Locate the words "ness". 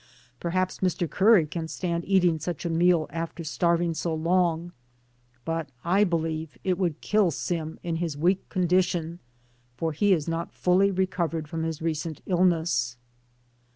12.45-12.97